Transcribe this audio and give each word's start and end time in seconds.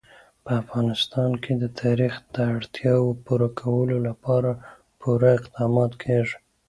په 0.43 0.51
افغانستان 0.61 1.31
کې 1.43 1.53
د 1.61 1.65
تاریخ 1.81 2.13
د 2.33 2.35
اړتیاوو 2.55 3.09
پوره 3.25 3.49
کولو 3.61 3.97
لپاره 4.07 4.51
پوره 5.01 5.29
اقدامات 5.37 5.91
کېږي. 6.03 6.37